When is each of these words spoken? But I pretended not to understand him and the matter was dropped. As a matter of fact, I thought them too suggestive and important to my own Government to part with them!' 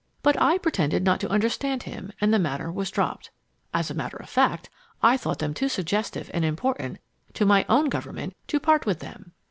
But 0.23 0.35
I 0.41 0.57
pretended 0.57 1.03
not 1.03 1.19
to 1.19 1.29
understand 1.29 1.83
him 1.83 2.11
and 2.19 2.33
the 2.33 2.39
matter 2.39 2.71
was 2.71 2.89
dropped. 2.89 3.29
As 3.71 3.91
a 3.91 3.93
matter 3.93 4.17
of 4.17 4.27
fact, 4.27 4.67
I 5.03 5.15
thought 5.15 5.37
them 5.37 5.53
too 5.53 5.69
suggestive 5.69 6.31
and 6.33 6.43
important 6.43 6.97
to 7.35 7.45
my 7.45 7.67
own 7.69 7.87
Government 7.87 8.35
to 8.47 8.59
part 8.59 8.87
with 8.87 8.97
them!' 8.97 9.33